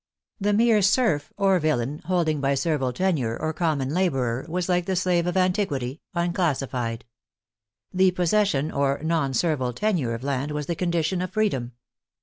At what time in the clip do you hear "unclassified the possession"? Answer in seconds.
6.15-8.71